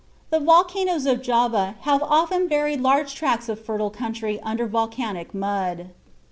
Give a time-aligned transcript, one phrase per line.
[0.31, 5.91] The volcanoes of Java have often buried large tracts of fertile country under volcanic mud.